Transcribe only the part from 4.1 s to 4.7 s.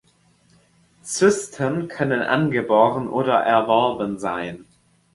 sein.